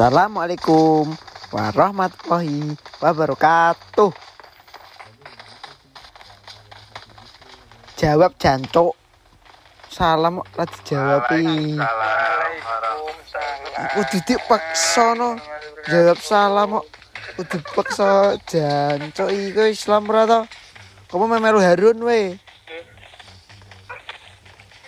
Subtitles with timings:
[0.00, 1.12] Assalamualaikum
[1.52, 2.72] warahmatullahi
[3.04, 4.08] wabarakatuh.
[8.00, 8.96] Jawab jancuk.
[9.92, 11.28] Salam kok lagi jawab
[13.76, 15.36] Aku didik paksa no.
[15.84, 16.86] Jawab salam kok.
[17.36, 20.40] Kudu paksa jancuk iku Islam ora to?
[21.12, 22.40] Kamu memeru Harun we.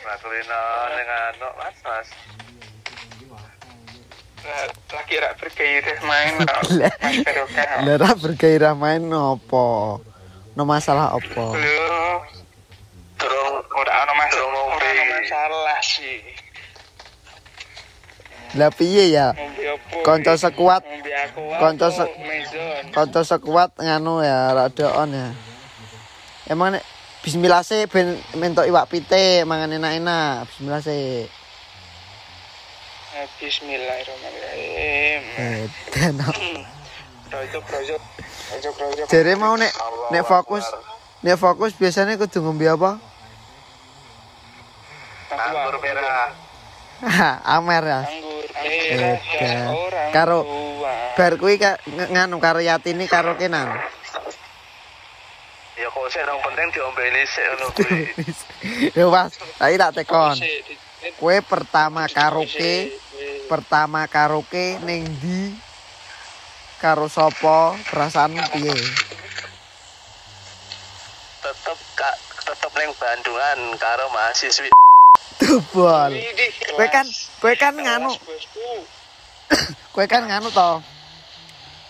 [0.09, 0.61] Maklina
[0.97, 1.49] ning anu
[5.13, 6.89] Lagi rak bergairah main Lah.
[6.97, 10.01] mas Barokah Lah ra bergairah main opo?
[10.57, 11.53] No masalah opo?
[11.53, 11.85] lu
[13.15, 14.89] Durung ora ana mas Durung ngombe.
[14.89, 16.17] ora masalah sih
[18.55, 19.37] Lah piye ya?
[20.01, 20.81] Kanca sekuat
[21.61, 22.13] Kanca se-
[22.91, 25.29] kanca sekuat nganu ya rada on ya.
[26.47, 26.85] Emang nek
[27.21, 30.49] bismillah sih ben mentok iwak pite mangan enak-enak.
[30.49, 31.29] Bismillah sih.
[33.13, 35.69] Eh, Bismillahirrahmanirrahim Eh,
[39.05, 39.69] jare mau nek
[40.09, 40.65] nek fokus
[41.21, 42.97] nek fokus biasanya kudu ngombe apa?
[45.29, 46.33] Anggur merah.
[47.53, 48.01] Amer ya.
[48.01, 49.69] anggur merah ya
[50.17, 50.49] Karo-
[51.13, 51.61] Bar kuwi
[51.93, 53.77] nganu karo Yatini karo Kenan.
[55.77, 58.01] Ya kok sih yang penting diombeni sik ngono kuwi.
[58.97, 60.37] Yo Mas, tak tekon.
[61.21, 63.02] Kue pertama karaoke.
[63.53, 65.53] Pertama karaoke ning ndi?
[66.81, 67.77] Karo sapa?
[67.85, 68.73] Perasaanmu piye?
[71.45, 72.17] Tetep kak
[72.49, 74.73] tetep ning Bandungan karo mahasiswi.
[75.43, 77.05] Widih, Kowe kan
[77.45, 78.17] kowe kan nganu,
[79.93, 80.81] kowe kan nganu to.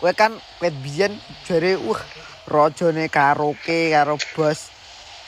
[0.03, 1.15] Kowe kan wet biyen
[1.47, 2.03] jare wah
[2.51, 4.67] rajane karaoke karo bos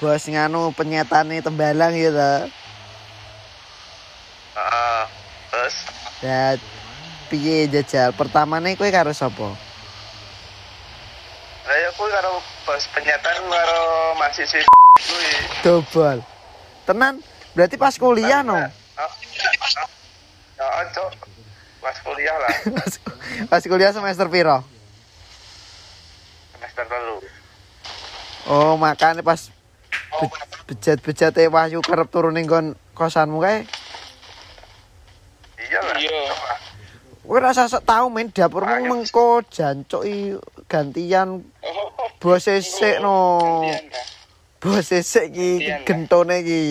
[0.02, 2.32] bos nganu penyetane tembalang ya to.
[4.58, 5.04] Heeh.
[5.54, 5.76] Terus
[6.24, 6.56] Ya
[7.28, 8.16] piye jajal?
[8.16, 9.52] Pertamane kowe karo sapa?
[11.64, 13.80] saya kuwi karo bos penyetan karo
[14.20, 14.60] mahasiswi
[15.00, 15.28] kuwi.
[15.64, 16.20] Dobol.
[16.84, 17.24] Tenan,
[17.56, 18.56] berarti pas kuliah no.
[18.56, 18.68] Ya,
[20.92, 21.12] cok.
[21.84, 22.56] Pas kuliah lah,
[23.52, 24.64] pas, kuliah semester piro?
[26.56, 27.20] semester telu.
[28.48, 29.52] Oh, makanya pas
[30.16, 30.32] be-
[30.72, 32.48] bejat-bejat Wahyu kerep turun ning
[32.96, 33.68] kosanmu kae.
[37.24, 40.04] Kowe rasa sok tau main dapurmu mengko jancuk
[40.68, 41.40] gantian
[42.20, 43.64] bos sik no.
[44.60, 45.86] Bos sik ki Gantian, Kak.
[45.88, 46.62] gentone ki.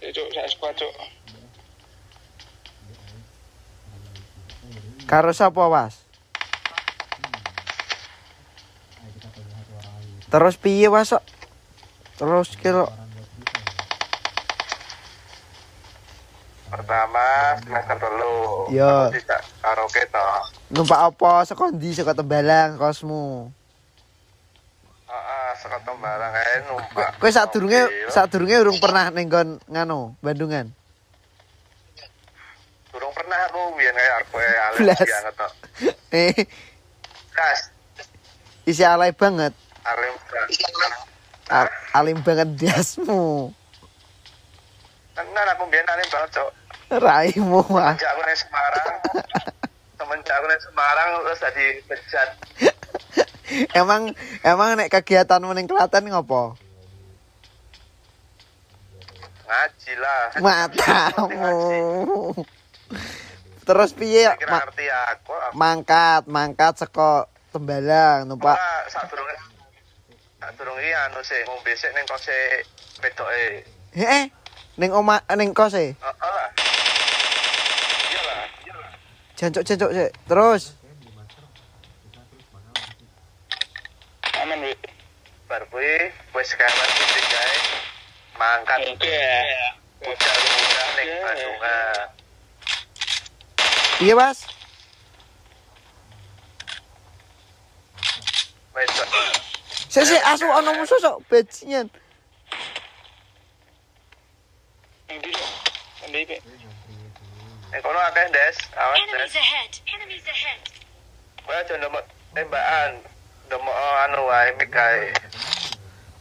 [0.00, 0.94] Ya, Cuk, sak squad, Cuk.
[5.10, 6.06] Karo sapa, Was?
[10.30, 11.10] Terus piye, Was?
[12.14, 12.86] Terus kira
[16.70, 17.24] Pertama
[17.58, 17.96] semester.
[18.70, 19.10] Iya.
[19.10, 20.42] Terus Tidak karaoke toh.
[20.70, 23.50] numpak apa saka ndi saka Tembalang kosmu?
[25.04, 27.10] Heeh, saka Tembalang ae numpak.
[27.20, 28.06] Kowe sadurunge Mobil.
[28.08, 30.70] sadurunge urung pernah ning nggon nganu Bandungan.
[32.90, 34.36] Durung pernah aku biyen kayak aku
[34.78, 34.98] Blas.
[35.00, 35.52] banget toh.
[36.10, 36.34] Eh,
[37.30, 37.70] Kas,
[38.64, 39.54] isi alay banget.
[39.80, 40.14] alim
[41.46, 43.50] A- alim banget diasmu.
[45.20, 46.50] Tenan aku biyen alim banget, Cok.
[46.96, 47.92] Raimu ah.
[47.94, 48.88] Semenjak aku Semarang.
[49.94, 52.28] Semenjak aku Semarang terus jadi bejat.
[53.74, 54.02] emang
[54.42, 56.56] emang nek kegiatanmu ning Klaten ngopo?
[59.44, 60.22] Ngaji lah.
[60.38, 61.46] Matamu.
[63.60, 65.34] Terus piye Ma- ngerti aku.
[65.54, 69.34] mangkat, mangkat saka Tembalang numpak Pak, sadurunge
[70.38, 72.62] sadurunge anu sih ngombe sik ning kose
[73.02, 73.66] pedoke.
[73.98, 74.30] eh
[74.80, 75.92] ning oma ning kose.
[75.92, 76.48] Heeh lah.
[78.08, 78.92] Iyalah.
[79.36, 80.10] Jancuk-jancuk sik.
[80.24, 80.62] Terus
[84.40, 84.76] Aman, weh.
[85.48, 87.56] Bar kuwi wis kawan kuwi gawe
[88.40, 89.20] mangkat Oke.
[90.00, 92.06] budal budal ning Bandungan.
[94.00, 94.38] piye, Mas?
[99.90, 101.90] Sik sik asu ana musuh sok bajingan.
[105.10, 105.50] Ndi, Cuk?
[106.10, 106.42] Ndi, Pak?
[107.70, 109.14] Ning kono akeh Des, awas Des.
[109.14, 109.72] Enemies ahead!
[109.86, 110.60] Enemies ahead!
[111.46, 112.04] Kowe aja nembak
[112.34, 112.90] tembakan.
[113.46, 113.76] Nembak
[114.10, 115.14] anu wae mik kae.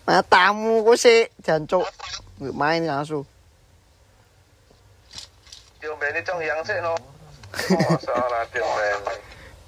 [0.06, 1.90] Matamu ku sik jancuk.
[2.38, 3.26] Nggak Main asu.
[5.82, 6.94] Diombeni cong yang sik no.
[7.74, 8.46] Oh, salah.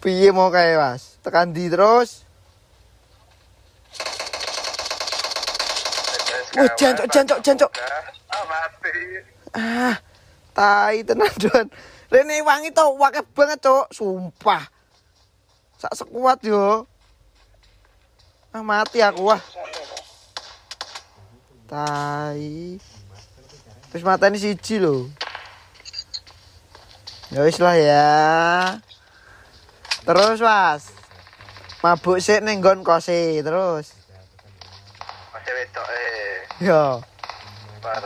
[0.05, 1.17] Piye mau kae, Mas?
[1.25, 2.29] Tekan di terus.
[6.53, 7.71] Wah, jancuk, jancuk, jancuk.
[8.29, 8.93] Ah, mati.
[9.57, 9.95] Ah,
[10.61, 11.67] tai tenan Don.
[12.13, 13.89] Rene wangi to wakeh banget, Cuk.
[13.89, 14.69] Sumpah.
[15.81, 16.85] Sak sekuat yo.
[18.53, 19.41] Ah mati aku wah.
[21.65, 22.77] Tai.
[23.89, 25.09] Terus matanya siji lho.
[27.33, 28.11] Ya wis lah ya.
[30.03, 30.91] Terus, Was.
[31.81, 33.95] Mabuk sik ning nggon kose, terus.
[35.31, 36.37] Masih wedok eh.
[36.59, 36.83] Yo.
[37.79, 38.03] Bar.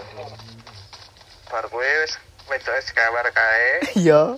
[1.50, 3.70] Bar kowe wis wedok sekawar kae.
[4.08, 4.38] Yo.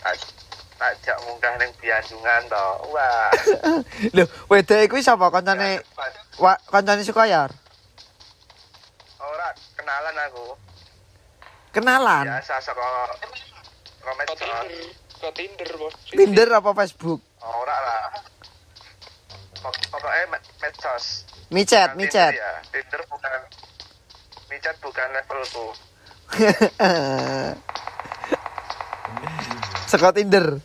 [0.00, 0.32] Tak-
[0.74, 2.66] Takjak munggah ning bianjungan to.
[2.90, 3.30] Wah.
[4.16, 5.80] Lho, wedok iku sapa kancane
[6.36, 7.54] wa, kancane Sukoyar?
[9.16, 9.48] Ora
[9.78, 10.46] kenalan aku.
[11.70, 12.26] Kenalan.
[12.26, 12.84] Biasa saka
[14.18, 14.36] medsos.
[14.44, 15.94] Tinder, Tinder bos.
[16.10, 17.22] Tinder apa Facebook?
[17.40, 18.02] Ora lah.
[19.56, 21.24] Pok- Pokoknya me- medsos.
[21.48, 22.32] Micet, Bukan micet.
[22.34, 22.52] Tinder ya.
[22.68, 23.38] Tinder bukan
[24.50, 25.66] micet bukan levelku.
[29.90, 30.58] Saka Tinder.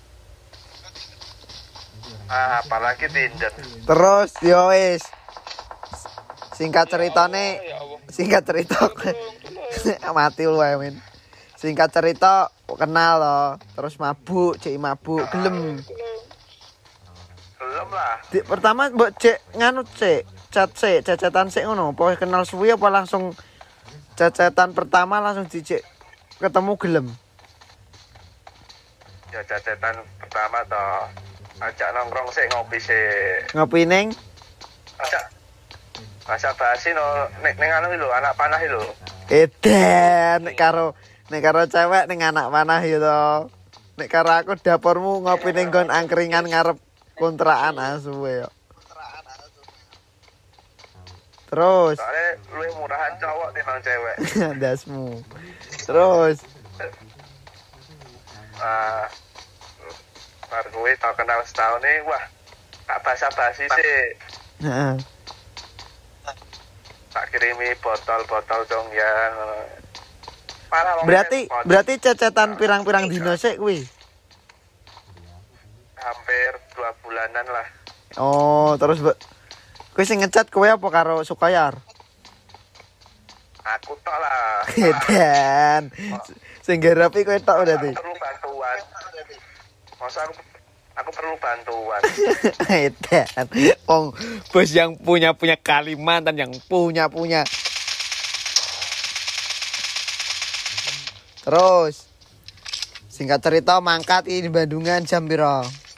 [2.29, 3.51] Ah, apalagi Tinder.
[3.85, 5.03] Terus yo wis.
[6.59, 8.03] Singkat ceritane, Ya Allah.
[8.11, 8.83] singkat cerita
[10.17, 10.99] mati lu ae, men.
[11.55, 15.79] Singkat cerita kenal loh, terus mabuk, cek mabuk, gelem.
[15.79, 16.11] Tolong.
[17.59, 18.15] Belum lah.
[18.27, 22.91] Di, pertama mbok cek nganu cek, chat cek, cecetan cek ngono, apa kenal suwi apa
[22.91, 23.31] langsung
[24.19, 25.79] cecetan pertama langsung dicek
[26.43, 27.07] ketemu gelem.
[29.31, 31.07] Ya cacetan pertama toh.
[31.63, 33.07] Ajak nongkrong sih ngopi sih.
[33.55, 34.11] Ngopi ning
[34.99, 35.31] Ajak
[36.27, 38.83] Masa basi no nek ning anu lho, anak panah lho.
[39.31, 40.99] Edan nek karo
[41.31, 43.23] nek karo cewek ning anak panah to.
[44.03, 46.75] Nek karo aku dapurmu ngopi ning nggon angkringan ngarep
[47.15, 48.51] kontrakan asu yo.
[51.49, 54.15] Terus Soalnya lu murahan cowok timbang cewek.
[54.61, 55.07] dasmu.
[55.85, 56.37] Terus
[58.59, 59.07] Ah,
[60.51, 62.23] bar gue tau kenal setahun nih, wah
[62.83, 64.03] tak basa-basi sih.
[64.67, 64.93] heeh.
[67.09, 68.87] Tak kirimi botol-botol dong
[70.99, 73.81] wong berarti berarti cecetan pirang-pirang dino sik kuwi.
[75.99, 77.67] hampir dua bulanan lah.
[78.15, 79.03] Oh, terus
[79.99, 81.75] kowe sing ngecat kowe apa karo Sukayar?
[83.67, 84.63] Aku tok lah.
[84.95, 85.91] Edan.
[86.63, 87.91] Sing garapi kowe tok berarti.
[87.91, 88.79] Perlu bantuan.
[89.99, 90.39] Masa aku,
[90.95, 91.99] aku perlu bantuan.
[92.87, 93.45] Edan.
[93.91, 94.15] Wong
[94.55, 97.43] bos yang punya punya Kalimantan yang punya punya.
[101.43, 102.07] Terus
[103.11, 105.88] singkat cerita mangkat ini Bandungan jam piro?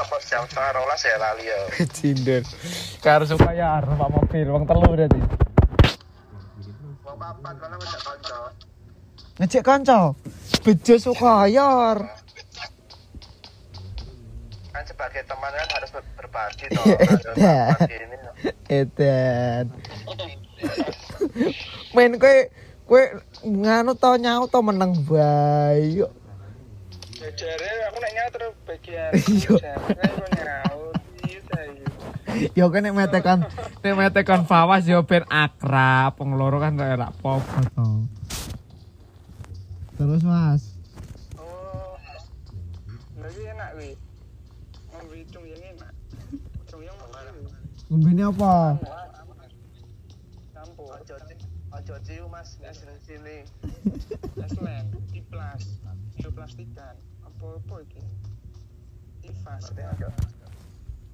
[0.00, 1.58] Apa jam setengah rolas ya lali ya.
[1.96, 2.42] Cinder.
[3.04, 5.20] Karo Sukayar numpak mobil wong telu berarti.
[7.04, 8.38] Wong papat mana ngejak kanca.
[9.36, 9.98] Ngecek kanca.
[10.64, 11.98] Bejo Sukayar.
[14.70, 16.84] Kan sebagai teman kan harus ber- berbagi toh.
[18.70, 19.66] Edan.
[21.92, 22.36] Men kowe
[22.88, 23.02] kowe
[23.44, 26.06] nganu to nyau to meneng bae.
[27.20, 28.12] Ya jare aku nek
[28.64, 29.12] bagian.
[29.28, 29.76] Iya.
[30.32, 30.96] Nyaut.
[31.28, 31.84] Iya saya.
[32.56, 33.44] Yo kan nek metekan
[33.84, 38.08] nek metekan fawas yo ben akrab, wong loro kan ora apa-apa to.
[40.00, 40.80] Terus Mas,
[41.36, 41.92] Oh.
[43.20, 43.92] Lagi enak wi.
[44.96, 45.92] Ngombe cung yang enak.
[46.72, 46.96] Cung yang
[47.92, 48.80] ngombene apa?
[50.56, 50.96] Campur.
[51.68, 52.72] Ojo ciu Mas nek
[53.04, 53.44] sini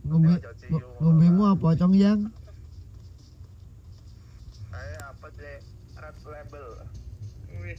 [0.07, 0.39] Ngombe
[1.03, 2.21] ngombemu apa, Cong Yang?
[4.75, 5.55] Ae apa sih
[5.99, 6.67] red label.
[7.63, 7.79] Wih,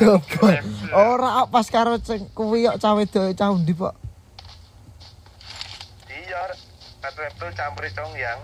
[0.00, 0.56] Dobol.
[0.92, 3.94] Ora pas karo sing kuwi kok cawe do cah ndi, Pak?
[6.08, 6.40] Iya,
[7.00, 8.40] red label campur cong yang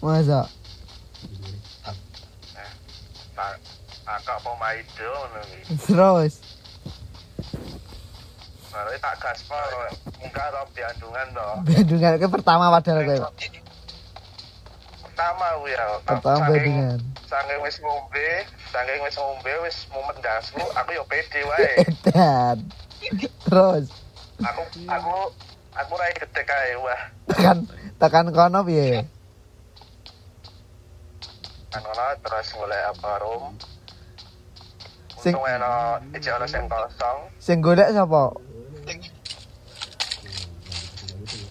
[0.00, 0.48] Masa?
[4.18, 5.40] Ngono.
[5.86, 6.34] Terus
[8.70, 9.66] Baru tak gaspol
[10.22, 11.48] muka ro biandungan to.
[11.66, 13.18] Bandungan ke pertama padahal kowe.
[15.10, 15.86] Pertama kuwi ya.
[16.06, 16.54] Pertama.
[17.30, 18.28] Saking wis ngombe,
[19.02, 20.18] wis ngombe wis mumet
[20.74, 21.70] aku yo pede wae.
[21.86, 22.58] Edan.
[23.46, 23.90] Terus
[24.40, 25.14] Aku aku
[25.76, 26.14] aku rai
[26.80, 27.00] wah.
[27.28, 27.58] tekan
[27.98, 29.02] tekan kono piye?
[31.74, 33.10] Kan ono terus golek apa.
[35.20, 35.74] Sing- Untung ono
[36.16, 37.18] ijek ono sing kosong.
[37.36, 38.32] Sing golek sapa?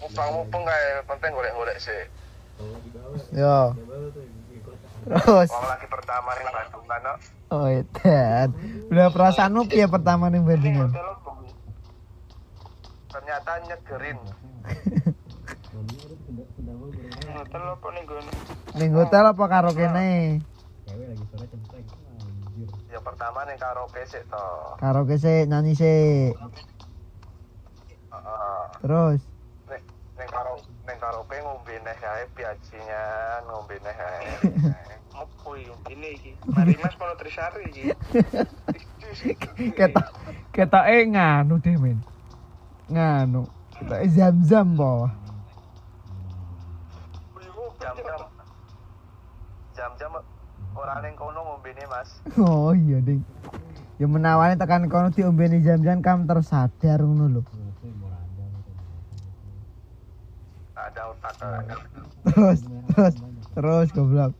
[0.02, 2.02] Mupang-mupang kae penting golek-golek sih.
[3.32, 3.72] Yo.
[5.06, 5.48] Terus.
[5.48, 7.00] Wong lagi pertama ning Bandung kan.
[7.00, 7.14] no.
[7.50, 8.48] Oh, edan.
[8.90, 10.74] Udah perasaanmu piye pertama ning bengi.
[13.06, 14.18] Ternyata nyegerin.
[17.30, 17.86] Hotel apa?
[18.74, 20.42] Ning hotel apa karo kene?
[20.86, 20.94] Ya
[23.02, 24.46] pertama ning karaoke sik to.
[24.80, 26.32] Karo sik nyanyi sik.
[28.10, 28.62] Heeh.
[28.84, 29.20] Terus.
[29.68, 29.82] Ning
[30.18, 33.02] ning karo ning karaoke ngombe neh ae piajinya,
[33.48, 34.24] ngombe neh ae.
[35.20, 35.74] Apa ini?
[35.90, 36.30] Ini iki.
[36.46, 37.82] Mari Mas mau Trisari iki.
[39.78, 40.06] Ketok
[40.54, 41.98] ketoke nganu deh, men.
[42.86, 43.48] Nganu.
[43.74, 45.10] Ketoke zam-zam po.
[47.80, 48.20] Jam-jam
[49.72, 50.12] jam-jam
[50.80, 52.08] ora ning kono ngombene Mas.
[52.40, 53.20] Oh iya, Ding.
[54.00, 57.42] Ya menawane tekan kono diombeni jam-jam kam tersadar ngono lho.
[60.72, 61.34] Ada otak.
[62.24, 62.60] Terus,
[62.96, 63.14] terus,
[63.52, 64.32] terus goblok.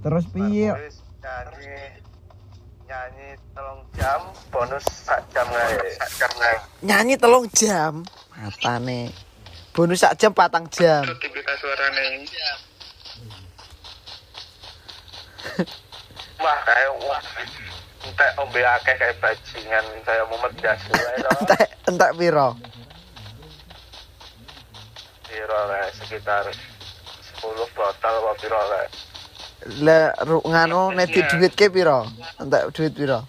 [0.00, 0.70] Terus piye?
[1.20, 1.76] Nyanyi
[2.88, 8.06] nyanyi telung jam bonus sak jam gawe sak jam gawe Nyanyi telung jam.
[8.32, 9.12] Matane.
[9.76, 11.04] Bonus sak jam patang jam.
[11.50, 12.06] Aktivitas suarane.
[16.42, 17.22] wah kayak wah
[18.06, 20.68] entek ombe akeh kayak bajingan saya mumet to
[21.42, 22.54] Entek entek piro?
[25.26, 28.90] piro kayak sekitar 10 botol apa piro kayak
[29.82, 32.06] Le nganu nedi duit ke piro?
[32.38, 33.26] Entek duit piro?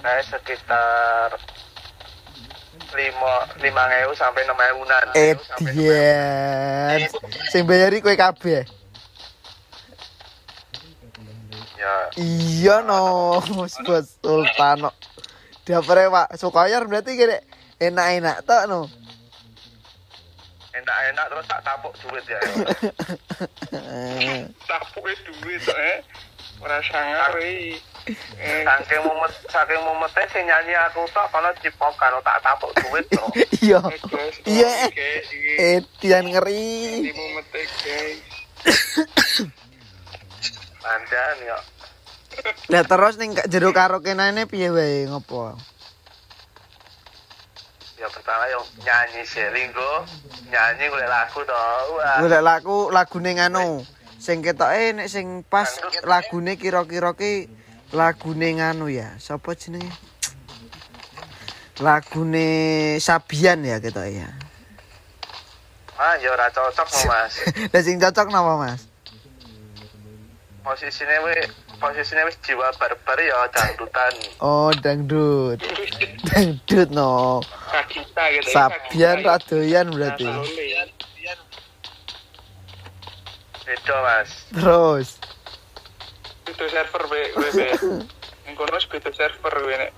[0.00, 1.36] kayak sekitar
[2.96, 7.00] lima lima ewu sampai enam ewunan Edian.
[7.52, 8.64] Sing bayari kowe kabeh.
[11.78, 13.38] ya Iya no,
[13.84, 14.90] buat sultan no.
[15.68, 17.36] Dapere Pak Sukoyor berarti gini
[17.76, 18.88] enak-enak tok no.
[20.78, 22.38] enak-enak terus tak tapuk duit ya
[24.70, 25.98] Tapuke duit eh.
[26.58, 27.78] Ora sangar iki.
[28.40, 33.20] Eh, saking mumet saking mumetnya sing nyanyi aku tok kalau cipokan tak tapuk duit to
[33.68, 33.84] Iya.
[33.84, 34.36] eh, guys.
[34.48, 34.72] Iya.
[34.88, 35.52] Guys, iki.
[35.60, 37.04] Edian ngeri.
[37.04, 38.24] Di mumete guys.
[40.88, 41.58] Andan ya
[42.72, 45.52] Lah terus ning jero karaoke nane piye wae ngopo?
[47.98, 50.06] ya pertama yang nyanyi sih linggo
[50.46, 51.50] nyanyi gue lagu to
[52.22, 53.82] Golek lagu lagune nganu.
[54.18, 55.70] Sing ketoke nek sing pas
[56.02, 57.46] lagune kira-kira ki
[57.94, 59.14] lagune nganu ya.
[59.22, 59.90] Sapa jenenge?
[61.78, 62.46] Lagune
[62.98, 64.30] Sabian ya ketoke ya.
[65.98, 67.34] ah ya ora cocok mas
[67.74, 68.86] Lah sing cocok napa Mas?
[70.62, 71.34] posisinya we
[71.80, 75.58] posisinya wis jiwa barbar ya dangdutan Oh, dangdut.
[76.28, 77.40] Dangdut no.
[77.72, 78.52] Kagita gitu.
[78.52, 80.28] Sabian radoyan berarti.
[83.88, 85.08] Beda mas Terus
[86.48, 87.68] Itu server be, be, be.
[88.56, 89.92] Kono wis beda server we nek.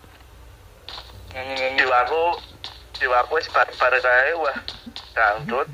[1.31, 1.79] Nyanyi-nyanyi.
[1.79, 2.23] jiwaku
[2.99, 4.59] jiwaku wis barbar kae wah
[5.15, 5.71] dangdut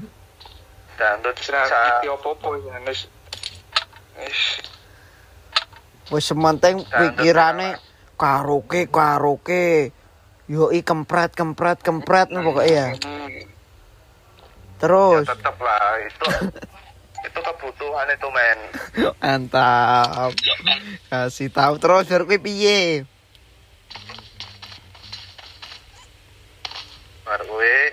[1.00, 1.64] dangdut sa
[2.04, 2.76] apa-apa ya.
[2.84, 3.08] Wis
[6.12, 7.80] wis sementing pikirane
[8.20, 9.92] karaoke karaoke.
[10.46, 12.86] Yoi kempret kempret kempret no pokoknya ya.
[12.94, 13.48] hmm, ya
[14.78, 16.22] Terus tetep lah itu
[17.26, 18.58] itu kebutuhan itu men
[19.20, 20.30] mantap.
[21.10, 23.04] Kasih tahu terus biar kowe piye?
[27.26, 27.90] baru gue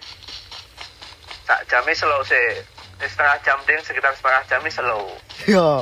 [1.50, 2.62] sak jamnya slow sih
[3.02, 5.10] setengah jam ding sekitar setengah jamnya slow
[5.50, 5.82] Yo.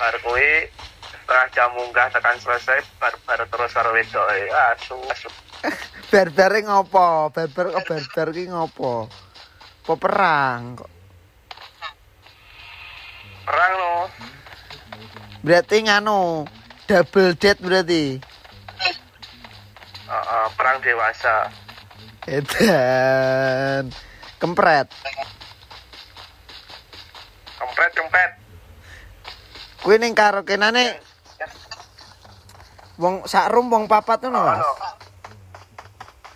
[0.00, 0.72] baru gue
[1.12, 4.24] setengah jam munggah tekan selesai baru baru terus karo wedok
[4.72, 5.28] asu asu
[6.14, 7.34] Berbere ngopo?
[7.34, 9.10] Berber kok berber ki ngopo?
[9.82, 10.93] Perang kok?
[13.44, 13.92] Perang no
[15.44, 16.48] Berarti nganu
[16.88, 18.16] double date berarti.
[20.08, 21.52] Heeh, perang dewasa
[22.24, 23.92] Edan.
[24.40, 24.88] Kempret.
[27.60, 28.30] kempret kempret
[29.84, 30.96] Kuwi ning karaoke-nane
[32.96, 34.60] wong sak room wong papat ngono, Mas.
[34.60, 34.70] ano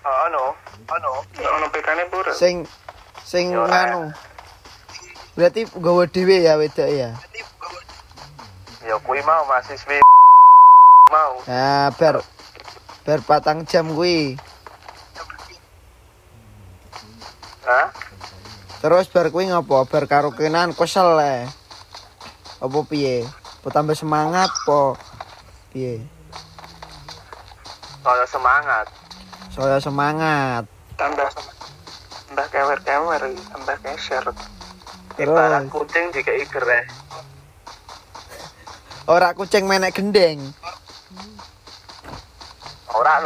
[0.05, 0.45] oh no
[0.91, 2.33] ano Nek ono PK-ne pura.
[2.35, 2.67] Sing
[3.25, 3.69] sing ora.
[3.69, 4.01] nganu.
[5.39, 7.15] Berarti gawe dhewe ya wedok ya.
[8.83, 10.03] ya kui mau mahasiswi
[11.15, 12.27] mau Nah, ber
[13.07, 14.35] ber patang jam kuwi.
[17.63, 17.87] Hah?
[18.83, 19.87] Terus bar kuwi ngopo?
[19.87, 21.47] Bar karaokean kesel le.
[22.59, 23.23] Apa piye?
[23.63, 24.99] Apa tambah semangat po?
[25.71, 26.03] Piye?
[28.03, 28.87] Saya semangat
[29.55, 30.65] Saya semangat.
[30.99, 31.29] tambah
[32.27, 33.23] tambah kewer kewer
[33.55, 34.25] tambah keser
[35.19, 36.85] Ibarat Terus kucing dikei gereh.
[39.09, 40.55] ora kucing menek gendeng.
[42.95, 43.21] Ora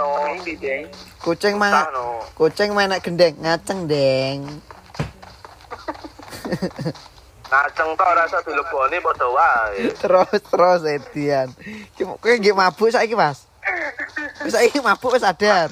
[0.59, 0.83] deh
[1.23, 1.55] Kucing
[1.95, 2.25] no.
[2.35, 4.41] kucing menek gendeng ngaceng deng.
[7.51, 9.93] Ngaceng tok ora iso dileboni padha wae.
[10.03, 11.49] terus terus Edian.
[11.97, 13.45] Ki kowe nggih mabuk saiki, Mas?
[14.43, 15.69] Wis saiki mabuk wis sadar.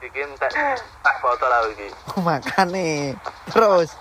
[0.00, 0.50] Iki entek
[1.04, 1.88] tak botol lah iki.
[2.16, 3.14] Oh, makane.
[3.52, 3.92] Terus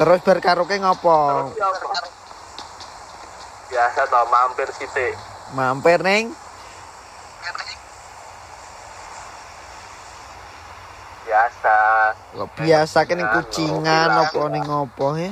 [0.00, 1.52] Terus bar karaoke ngopo?
[1.58, 1.68] Ya?
[3.68, 5.12] Biasa toh mampir sithik.
[5.52, 6.32] Mampir ning
[11.26, 11.76] Biasa.
[12.34, 15.30] kok biasa kene Kucingan, opo ning opo he?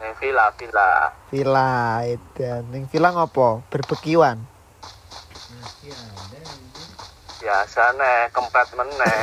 [0.00, 1.12] Ning villa villa.
[1.28, 1.68] Villa
[2.06, 2.62] Edian.
[2.72, 3.66] Ning villa ngopo?
[3.68, 4.51] Berbekiwan.
[7.42, 9.18] Biasa nek kempet meneh.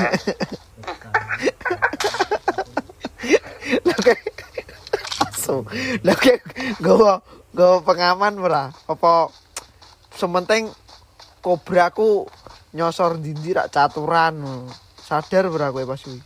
[5.32, 5.64] Asu.
[6.04, 6.44] Lah kayak
[6.84, 7.24] gowo
[7.56, 8.76] gowo pengaman ora?
[8.92, 9.32] Apa
[10.20, 10.68] sementing
[11.40, 12.28] kobraku
[12.76, 14.68] nyosor dindi rak caturan.
[15.00, 16.20] Sadar ora kowe pas kuwi?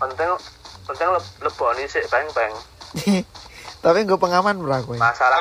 [0.00, 0.32] penting
[0.88, 2.52] penting le leboni sik peng-peng.
[3.84, 4.96] Tapi nggo pengaman ora kowe?
[4.96, 5.38] Masalah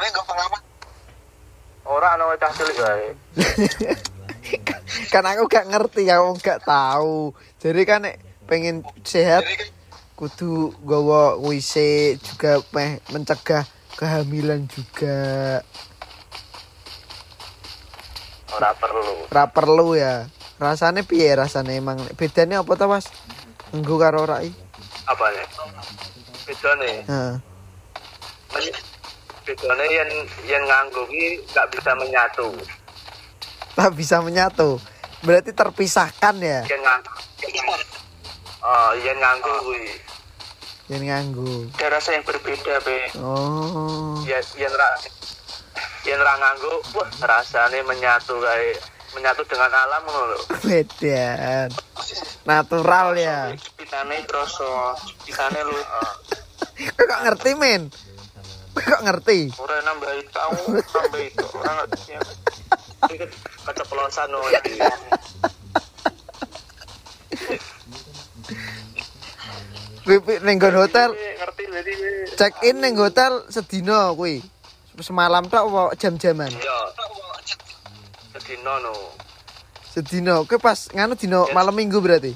[1.99, 3.07] ora ana cah cilik wae.
[5.11, 7.35] kan aku gak ngerti, aku gak tahu.
[7.59, 8.15] Jadi kan nek
[8.47, 9.43] pengen sehat
[10.15, 13.67] kudu gowo WC juga meh mencegah
[13.99, 15.59] kehamilan juga.
[18.55, 19.27] Ora perlu.
[19.27, 20.31] Ora perlu ya.
[20.55, 23.11] Rasane piye rasane emang bedane apa to, Mas?
[23.75, 24.39] Nggo karo ora?
[25.03, 25.47] Apa nih?
[26.47, 26.91] Bedone.
[27.07, 27.35] Heeh.
[29.49, 30.09] Bedone yen
[30.45, 32.53] yen nganggo ki gak bisa menyatu.
[33.73, 34.77] Tak bisa menyatu.
[35.25, 36.61] Berarti terpisahkan ya.
[36.69, 37.13] Yen nganggo.
[38.61, 39.89] Oh, yen nganggo kuwi.
[40.85, 41.49] Yang nganggo.
[41.81, 44.21] ada rasa yang berbeda be Oh.
[44.29, 44.89] Yen yen ra
[46.05, 48.77] yen ra nganggo, wah rasane menyatu kae
[49.17, 50.39] menyatu dengan alam ngono lho.
[50.61, 51.73] Bedan.
[52.45, 53.49] Natural ya.
[53.73, 54.93] pitane kroso
[55.25, 55.73] pitane lu
[56.79, 57.89] Kok ngerti, men?
[58.79, 59.39] Kok ngerti?
[59.59, 62.15] ora nambahi tahu nambahi itu ora ngerti
[63.67, 64.39] keceplosan no.
[70.07, 71.93] Kuwi ning hotel ngerti jadi
[72.33, 74.41] check in ning hotel sedina kuwi.
[74.99, 76.51] Semalam tok apa jam-jaman?
[76.51, 76.79] Yo.
[78.35, 78.93] Sedino no.
[79.87, 80.43] Sedina.
[80.43, 82.35] Kuwi pas nganu dina malam Minggu berarti.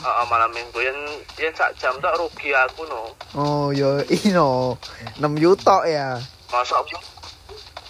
[0.00, 0.98] Heeh, malam minggu yen
[1.36, 3.12] yen sak jam tok rugi aku no.
[3.36, 4.80] Oh, yo ino.
[5.20, 6.16] 6 yuto ya.
[6.48, 6.88] Masuk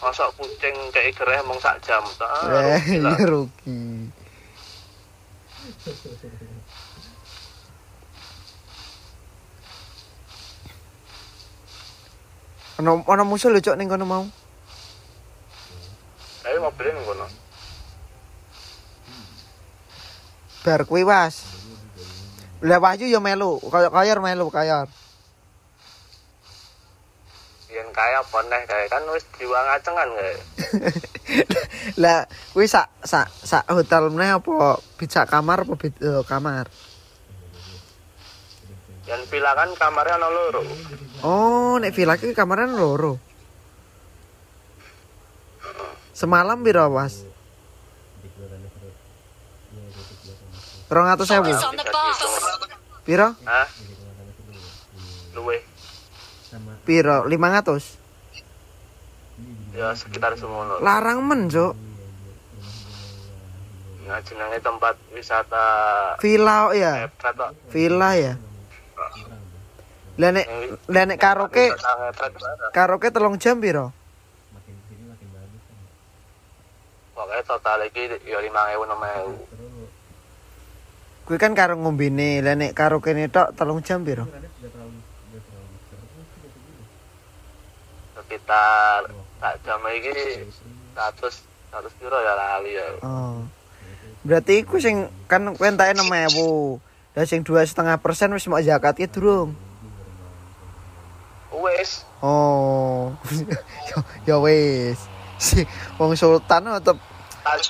[0.02, 2.26] masuk kucing kayak gereh mong sak jam tok.
[2.26, 3.82] Ah, Eh, rugi rugi.
[12.80, 14.24] Ono ono musuh lho cok ning kono mau.
[16.40, 17.26] Tapi mobilnya ning kono.
[20.64, 21.59] Bar kuwi was.
[22.60, 24.84] Lah Wahyu yo melu, kaya kaya melu kaya.
[27.72, 30.34] Yen kaya apa neh kae kan wis diwa ngacengan kae.
[32.02, 36.68] Lah kuwi sak sak sak hotel meneh apa bisa kamar apa beda kamar?
[39.08, 40.60] Yen villa kan kamarnya ana loro.
[41.24, 43.16] Oh, nek villa ki kamarnya loro.
[46.12, 47.29] Semalam piro, Was?
[50.90, 51.46] Rong atus sewu.
[53.06, 53.30] Piro?
[53.46, 53.66] Hah?
[55.38, 55.62] Luwe.
[56.82, 57.30] Piro?
[57.30, 57.94] Lima ngatus.
[59.70, 60.82] Ya sekitar semono.
[60.82, 61.78] Larang men, Cuk.
[64.10, 65.62] Nah, jenenge tempat wisata
[66.18, 67.06] Villa ya.
[67.70, 68.34] Villa ya.
[70.18, 70.46] Lah nek
[70.90, 71.70] lah nek karaoke
[72.74, 73.94] karaoke telung jam piro?
[77.14, 79.59] Pokoknya total iki ya 5000 6000.
[81.30, 82.42] Kuwi kan karo ngombene.
[82.42, 84.26] Lah nek karaoke tok telung jam piro?
[88.18, 89.06] Sekitar
[89.38, 90.10] tak jam iki
[90.98, 91.22] 100
[91.70, 92.86] 100 piro ya lali ya.
[93.06, 93.46] Oh.
[94.26, 97.14] Berarti iku sing kan kowe entake 6000.
[97.14, 99.54] Lah sing 2,5% wis mau zakat ya durung.
[101.54, 103.14] Wis, Oh.
[104.26, 104.98] ya, wis.
[105.38, 105.62] Si
[105.94, 106.98] wong sultan tetep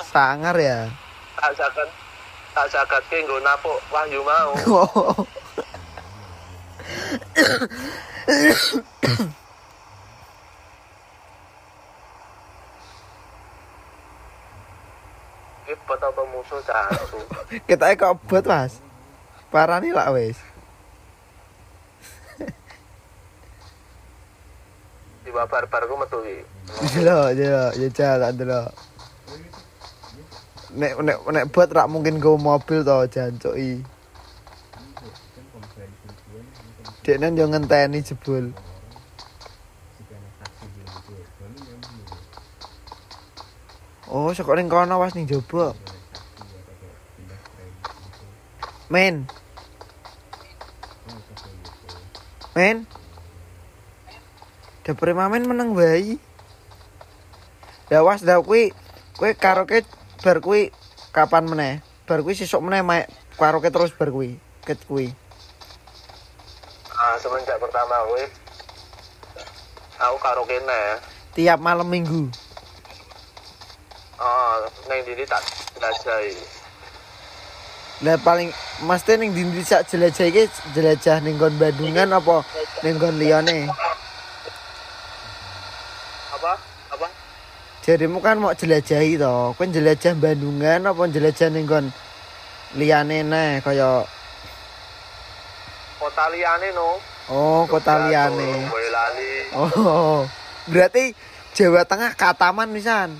[0.08, 0.88] sangar ya.
[1.36, 1.99] tak zakat
[2.60, 4.52] tak zakat ke nggo napuk wahyu mau.
[4.68, 5.24] Oh.
[15.64, 17.16] Iki bot apa musuh jancu.
[17.70, 18.84] Kita kok bot, Mas.
[19.48, 20.36] Parani lah wis.
[25.24, 26.44] Tiba barbar ku metu iki.
[26.98, 28.89] Delok, delok, ya jalan delok.
[30.70, 33.82] Nek nek nek bot rak mungkin go mobil to jancuki.
[37.02, 38.54] Deknen yo ngenteni jebul.
[44.10, 45.74] Oh, sekok ning kono was ning jaba.
[48.90, 49.26] Men.
[52.54, 52.86] Men.
[54.82, 56.18] Dapure mamen meneng bayi.
[57.90, 58.38] Ya was dah
[59.38, 59.82] karaoke
[60.20, 60.72] bar kuwi
[61.10, 61.80] kapan meneh?
[62.04, 62.84] Bar kuwi sesuk meneh
[63.40, 64.36] karaoke terus bar kuwi.
[64.64, 65.12] Ket kuwi.
[66.94, 68.28] Ah, semenjak pertama kuwi
[70.00, 71.00] aku karo kene.
[71.36, 72.32] Tiap malam minggu.
[74.20, 74.52] Oh,
[74.88, 75.40] neng dini tak
[75.76, 76.36] jelajahi.
[78.00, 78.48] Lah paling
[78.84, 82.40] mesti ning ndi sak jelajah iki jelajah ning nggon Bandungan apa
[82.80, 83.68] ning nggon liyane?
[86.32, 86.52] Apa?
[86.96, 87.06] Apa?
[87.80, 89.56] Jadimu kan mau jelajahi to.
[89.56, 91.88] Kowe jelajah Bandungan apa jelajah ning nggon
[92.76, 94.04] liyane neh kaya
[95.96, 97.00] Kota liyane no.
[97.32, 98.68] oh kota liyane.
[98.68, 99.32] Boyolali.
[99.56, 100.28] Oh.
[100.68, 101.16] Berarti
[101.56, 103.16] Jawa Tengah kataman pisan.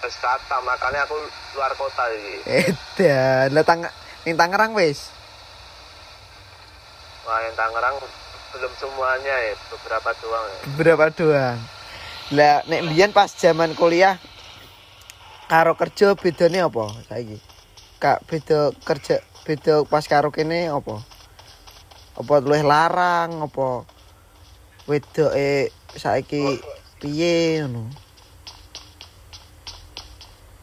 [0.00, 1.16] Terus kata makanya aku
[1.56, 2.34] luar kota iki.
[2.48, 3.80] Edan, lah tang
[4.24, 5.12] ning Tangerang wis.
[7.24, 7.96] Wah, yang Tangerang
[8.52, 10.60] belum semuanya ya, beberapa doang ya.
[10.76, 11.58] Berapa doang.
[12.32, 14.16] Lah nek mbiyen pas zaman kuliah
[15.44, 17.36] karo kerja bedane apa saiki?
[18.00, 21.04] Kak beda kerja beda pas karo kene apa?
[22.16, 23.84] Apa luwih larang apa
[24.88, 25.68] wedoke
[26.00, 26.64] saiki
[26.96, 27.92] piye ngono?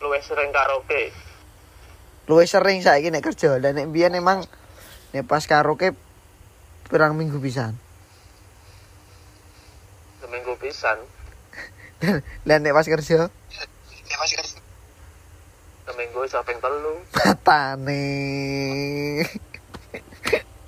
[0.02, 1.14] Luwih sering karaoke.
[2.26, 3.62] Luwih sering saiki nek kerja.
[3.62, 4.50] Lah nek mbiyen emang
[5.14, 5.94] nek pas karaoke
[6.90, 7.78] pirang minggu pisan.
[10.26, 11.21] Seminggu pisan.
[12.48, 13.30] Lah nek pas kerja
[15.82, 17.04] Seminggu iso ping telu.
[17.20, 18.06] Matane.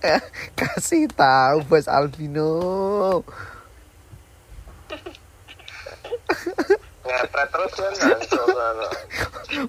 [0.60, 3.24] Kasih tahu Bos Albino.
[7.08, 8.20] Ngepret terus kan.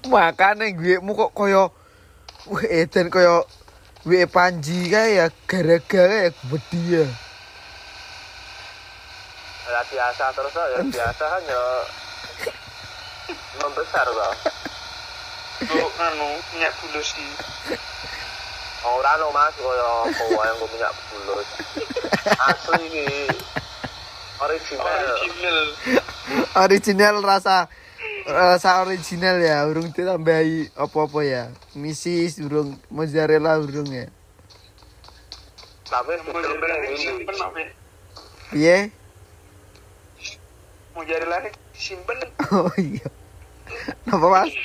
[0.09, 1.71] Makane gue mu kok koyo
[2.49, 3.45] Wah, Eden koyo
[4.05, 7.05] Gue Panji kae ya gara-gara ya gede ya.
[9.95, 11.63] Ya biasa terus lah, ya biasa kan ya
[13.63, 14.33] membesar kok.
[15.71, 17.31] Lu anu minyak bulus sih.
[18.83, 21.47] Ora no mas, kaya kowe yang gue minyak bulus.
[22.27, 23.07] Asli iki.
[24.43, 24.83] Original.
[24.83, 25.59] Original.
[26.59, 27.71] Original rasa
[28.27, 31.43] rasa original ya, urung ditambahi apa-apa ya.
[31.79, 34.11] Misis urung mozzarella urung ya.
[35.87, 37.63] Tapi lari ini.
[38.51, 38.91] Piye?
[40.95, 42.15] Mau jadi lari simpen.
[42.55, 43.03] Oh iya.
[44.07, 44.55] Napa Mas?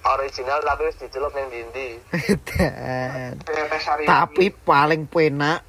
[0.00, 2.02] Original tapi wis dicelup ndi.
[2.42, 5.62] Tes hari Tapi paling penak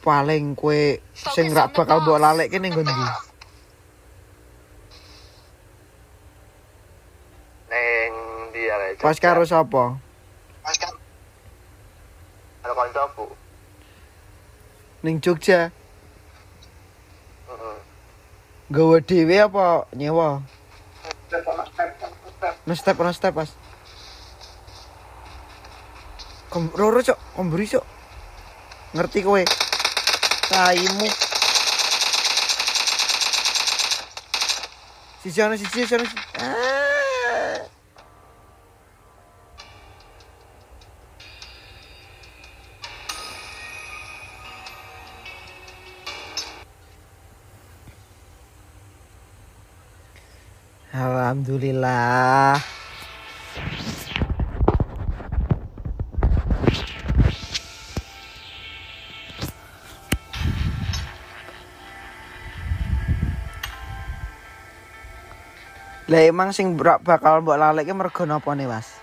[0.00, 3.04] paling kue sing rak bakal mbok lalekke ning nggon ndi?
[7.68, 8.12] Neng
[8.56, 10.00] dia kayak Pas karo sapa?
[12.64, 13.26] karo kancaku.
[15.04, 15.68] Ning Jogja.
[18.70, 20.40] Gawa dhewe apa nyewa?
[22.66, 23.34] on step on step.
[23.34, 23.50] Pas.
[26.48, 27.84] Kom roro cok, komburi cok.
[28.94, 29.44] Ngerti kowe.
[30.48, 31.08] Taimu.
[35.22, 36.16] Sisi ana sisi sisi.
[36.40, 36.83] Ah.
[50.94, 52.54] Alhamdulillah.
[66.04, 68.93] Lah emang sing bakal mbok lalekke mergo napa nih, Mas?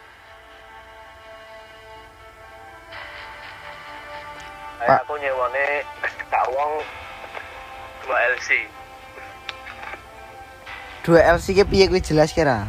[11.12, 12.64] dua LC ke piye kuwi jelas kira?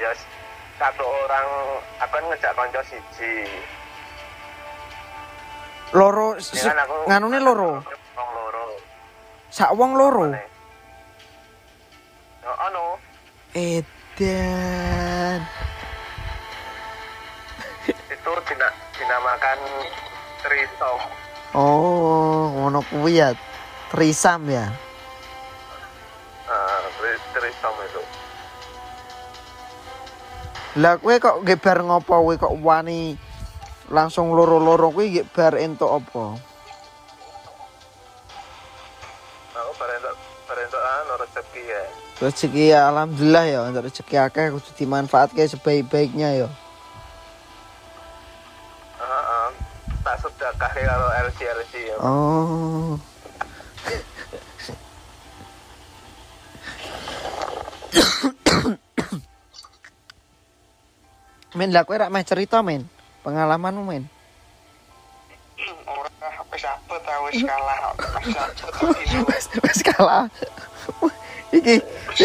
[0.00, 0.16] Ya
[0.80, 1.44] satu orang
[2.00, 3.44] akan ngejak kanca siji.
[5.92, 7.84] Loro ya kan nganune loro.
[8.16, 8.64] Wong loro.
[9.52, 10.32] Sak wong loro.
[12.40, 12.96] Yo ono.
[12.96, 15.40] Oh, Edan.
[18.16, 19.60] Itu dina, dinamakan
[20.40, 21.00] trisom.
[21.52, 23.36] Oh, ngono kuwi ya.
[23.92, 24.85] Trisam ya.
[27.64, 28.04] Uh.
[30.76, 33.16] Lah kowe kok nggih bar ngopo kowe kok wani
[33.88, 36.36] langsung loro-loro kuwi nggih bar entuk apa?
[39.56, 40.14] Aku barentuk
[40.44, 41.82] barentuk anu rezeki ya.
[42.20, 46.48] Rezeki ya alhamdulillah ya untuk rezeki akeh kudu dimanfaatke sebaik-baiknya ya.
[49.00, 49.48] Heeh.
[50.04, 51.96] Tak sedekah karo LC LC ya.
[52.04, 53.00] Oh.
[61.56, 62.84] men lah kowe rak meh cerita men.
[63.24, 64.04] Pengalamanmu men.
[65.88, 66.12] Ora
[66.52, 67.78] wis apa ta wis kalah.
[69.64, 70.28] Wis kalah.
[71.56, 71.80] Iki
[72.12, 72.20] wis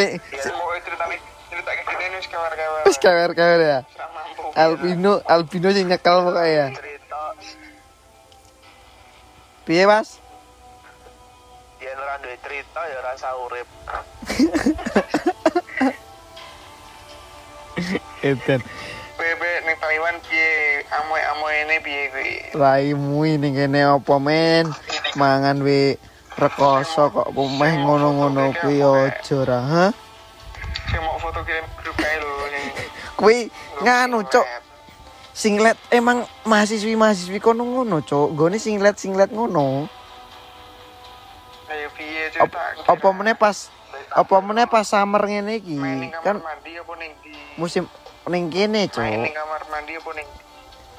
[2.86, 3.80] wis kawer-kawer ya.
[3.86, 4.44] Ora mampu.
[4.58, 6.68] Albino albino sing nyekel pokoknya ya.
[9.62, 10.22] Piye Mas?
[11.82, 13.66] yen ora duwe cerita ya rasa urip.
[18.22, 18.62] Edan.
[19.18, 22.34] Bebe ning Taiwan piye amoy-amoy ini piye kuwi.
[22.58, 24.66] Raimu ini kene apa men?
[25.14, 25.98] Mangan we
[26.38, 29.86] rekoso kok pemeh ngono-ngono kuwi aja ra, ha?
[30.90, 32.66] Saya mau foto kirim grup kae lho sing
[33.20, 33.38] Kuwi
[33.86, 34.48] nganu, Cuk.
[35.32, 38.34] Singlet emang mahasiswi-mahasiswi kono ngono, Cuk.
[38.34, 39.86] Gone singlet-singlet ngono.
[41.72, 42.60] Ayo piye cerita.
[42.90, 43.70] Apa meneh pas
[44.12, 47.12] apa meneh pas summer ngene iki ning kan mandi apa ning
[47.58, 47.88] musim
[48.30, 49.02] ning kene, main Cuk.
[49.04, 50.28] ning kamar mandi apa ning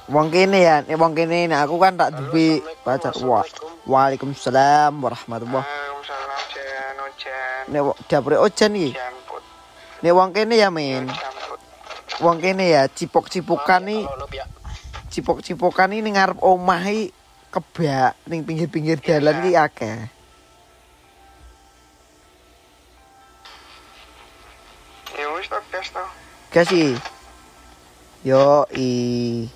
[0.03, 3.15] Wong kene ya, nih wong kene nih aku kan tak duwe pacar.
[3.23, 3.47] Wah,
[3.87, 5.63] Waalaikumsalam warahmatullahi.
[5.63, 8.91] Waalaikumsalam Jan Ojan Nek wo- dapure ojan iki.
[10.03, 11.61] Nek wong kene ya, Put
[12.19, 14.03] Wong kene ya cipok-cipokan nih,
[15.07, 17.15] cipok-cipokan nih ning ngarep omah iki
[17.47, 20.11] kebak ning pinggir-pinggir dalan iki akeh.
[25.15, 26.22] Ya wis gas to
[26.53, 27.01] Kasih.
[28.21, 29.49] Yo i.